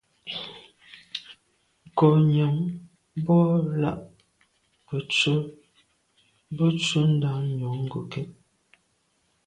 Nkô 1.87 2.07
nyam 2.33 2.55
bo 3.25 3.37
làn 3.81 3.99
ke 4.87 4.95
ntshùa 5.05 5.41
bwe 6.55 6.67
ntsho 6.75 7.01
ndà 7.15 7.31
njon 7.49 7.77
ngokèt. 7.85 8.29